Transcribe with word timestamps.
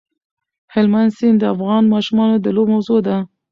هلمند 0.73 1.09
سیند 1.17 1.37
د 1.39 1.43
افغان 1.53 1.83
ماشومانو 1.93 2.35
د 2.39 2.47
لوبو 2.55 2.71
موضوع 2.73 2.99
ده. 3.07 3.17